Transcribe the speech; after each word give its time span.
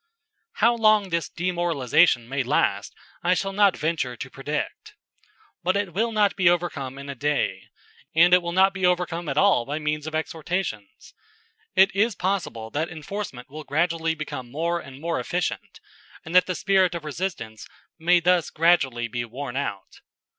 How 0.53 0.73
long 0.75 1.09
this 1.09 1.29
demoralization 1.29 2.27
may 2.27 2.41
last 2.41 2.95
I 3.21 3.35
shall 3.35 3.53
not 3.53 3.77
venture 3.77 4.17
to 4.17 4.29
predict. 4.31 4.95
But 5.61 5.77
it 5.77 5.93
will 5.93 6.11
not 6.11 6.35
be 6.35 6.49
overcome 6.49 6.97
in 6.97 7.07
a 7.07 7.13
day; 7.13 7.65
and 8.15 8.33
it 8.33 8.41
will 8.41 8.51
not 8.51 8.73
be 8.73 8.83
overcome 8.83 9.29
at 9.29 9.37
all 9.37 9.63
by 9.63 9.77
means 9.77 10.07
of 10.07 10.15
exhortations. 10.15 11.13
It 11.75 11.95
is 11.95 12.15
possible 12.15 12.71
that 12.71 12.89
enforcement 12.89 13.47
will 13.47 13.63
gradually 13.63 14.15
become 14.15 14.49
more 14.49 14.79
and 14.79 14.99
more 14.99 15.19
efficient, 15.19 15.79
and 16.25 16.33
that 16.33 16.47
the 16.47 16.55
spirit 16.55 16.95
of 16.95 17.05
resistance 17.05 17.67
may 17.99 18.19
thus 18.19 18.49
gradually 18.49 19.07
be 19.07 19.23
worn 19.23 19.55
out. 19.55 20.01